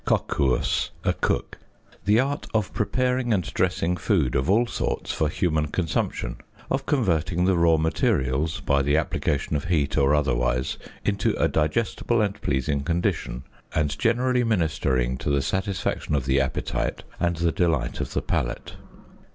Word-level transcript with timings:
coquus, 0.03 0.89
a 1.03 1.13
cook), 1.13 1.59
the 2.05 2.19
art 2.19 2.47
of 2.55 2.73
preparing 2.73 3.31
and 3.31 3.43
dressing 3.53 3.95
food 3.95 4.33
of 4.33 4.49
all 4.49 4.65
sorts 4.65 5.11
for 5.13 5.29
human 5.29 5.67
consumption, 5.67 6.37
of 6.71 6.87
converting 6.87 7.45
the 7.45 7.55
raw 7.55 7.77
materials, 7.77 8.61
by 8.61 8.81
the 8.81 8.97
application 8.97 9.55
of 9.55 9.65
heat 9.65 9.99
or 9.99 10.15
otherwise, 10.15 10.79
into 11.05 11.35
a 11.35 11.47
digestible 11.47 12.19
and 12.19 12.41
pleasing 12.41 12.81
condition, 12.83 13.43
and 13.75 13.99
generally 13.99 14.43
ministering 14.43 15.19
to 15.19 15.29
the 15.29 15.39
satisfaction 15.39 16.15
of 16.15 16.25
the 16.25 16.41
appetite 16.41 17.03
and 17.19 17.35
the 17.35 17.51
delight 17.51 18.01
of 18.01 18.13
the 18.13 18.23
palate. 18.23 18.73